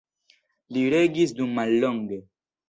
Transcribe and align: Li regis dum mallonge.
Li 0.77 0.85
regis 0.93 1.35
dum 1.41 1.53
mallonge. 1.61 2.19